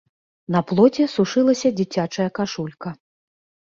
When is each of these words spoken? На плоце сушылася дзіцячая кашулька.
На 0.55 0.61
плоце 0.71 1.03
сушылася 1.15 1.73
дзіцячая 1.83 2.29
кашулька. 2.43 2.89